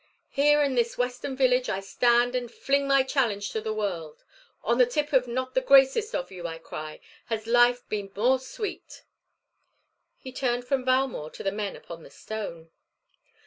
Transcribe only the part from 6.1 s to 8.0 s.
of you,' I cry, 'has life